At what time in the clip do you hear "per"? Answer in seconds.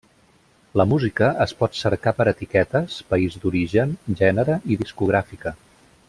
2.21-2.27